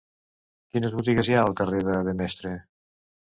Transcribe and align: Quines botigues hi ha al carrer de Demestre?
Quines 0.75 0.95
botigues 0.99 1.29
hi 1.29 1.35
ha 1.35 1.43
al 1.49 1.53
carrer 1.61 1.83
de 1.91 1.99
Demestre? 2.09 2.55